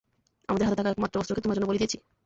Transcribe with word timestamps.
আমাদের 0.49 0.65
হাতে 0.65 0.77
থাকা 0.79 0.91
একমাত্র 0.91 1.19
অস্ত্রকে 1.19 1.43
তোমার 1.43 1.55
জন্য 1.57 1.69
বলি 1.69 1.79
দিয়েছি। 1.81 1.97